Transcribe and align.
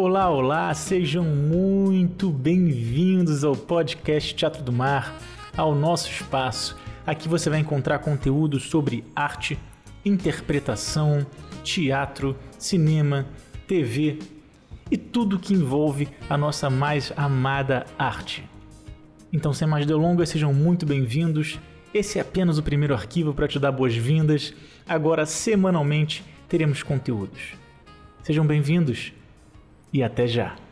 Olá, 0.00 0.30
olá, 0.30 0.72
sejam 0.74 1.24
muito 1.24 2.30
bem-vindos 2.30 3.42
ao 3.42 3.56
podcast 3.56 4.32
Teatro 4.32 4.62
do 4.62 4.70
Mar, 4.70 5.12
ao 5.56 5.74
nosso 5.74 6.08
espaço. 6.08 6.76
Aqui 7.04 7.28
você 7.28 7.50
vai 7.50 7.58
encontrar 7.58 7.98
conteúdo 7.98 8.60
sobre 8.60 9.02
arte, 9.14 9.58
interpretação, 10.04 11.26
teatro, 11.64 12.36
cinema, 12.56 13.26
TV 13.66 14.20
e 14.88 14.96
tudo 14.96 15.36
que 15.36 15.52
envolve 15.52 16.08
a 16.30 16.38
nossa 16.38 16.70
mais 16.70 17.12
amada 17.16 17.84
arte. 17.98 18.48
Então, 19.32 19.52
sem 19.52 19.66
mais 19.66 19.84
delongas, 19.84 20.28
sejam 20.28 20.54
muito 20.54 20.86
bem-vindos. 20.86 21.58
Esse 21.92 22.18
é 22.18 22.22
apenas 22.22 22.56
o 22.56 22.62
primeiro 22.62 22.94
arquivo 22.94 23.34
para 23.34 23.48
te 23.48 23.58
dar 23.58 23.72
boas-vindas. 23.72 24.54
Agora, 24.88 25.26
semanalmente, 25.26 26.24
teremos 26.48 26.84
conteúdos. 26.84 27.54
Sejam 28.22 28.46
bem-vindos 28.46 29.17
e 29.92 30.02
até 30.02 30.26
já! 30.26 30.67